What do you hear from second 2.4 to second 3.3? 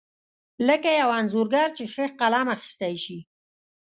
اخیستی شي.